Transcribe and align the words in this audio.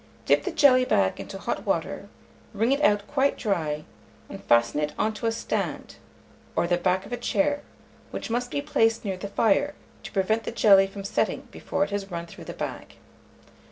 Dip 0.25 0.45
the 0.45 0.51
jelly 0.51 0.83
bag 0.83 1.19
into 1.19 1.37
hot 1.37 1.63
water, 1.63 2.09
wring 2.55 2.71
it 2.71 2.81
out 2.81 3.05
quite 3.07 3.37
dry, 3.37 3.83
and 4.31 4.43
fasten 4.43 4.79
it 4.79 4.93
on 4.97 5.13
to 5.13 5.27
a 5.27 5.31
stand 5.31 5.97
or 6.55 6.65
the 6.65 6.77
back 6.79 7.05
of 7.05 7.13
a 7.13 7.17
chair, 7.17 7.61
which 8.09 8.31
must 8.31 8.49
be 8.49 8.63
placed 8.63 9.05
near 9.05 9.15
the 9.15 9.27
fire, 9.27 9.75
to 10.01 10.11
prevent 10.11 10.43
the 10.43 10.51
jelly 10.51 10.87
from 10.87 11.03
setting 11.03 11.47
before 11.51 11.83
it 11.83 11.91
has 11.91 12.09
run 12.09 12.25
through 12.25 12.45
the 12.45 12.53
bag. 12.53 12.95